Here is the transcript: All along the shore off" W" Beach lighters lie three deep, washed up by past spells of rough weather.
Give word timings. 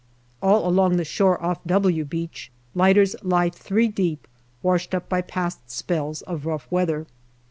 All 0.41 0.67
along 0.67 0.97
the 0.97 1.05
shore 1.05 1.39
off" 1.45 1.63
W" 1.67 2.03
Beach 2.05 2.51
lighters 2.73 3.15
lie 3.21 3.51
three 3.51 3.87
deep, 3.87 4.27
washed 4.63 4.95
up 4.95 5.07
by 5.07 5.21
past 5.21 5.69
spells 5.69 6.23
of 6.23 6.47
rough 6.47 6.65
weather. 6.71 7.05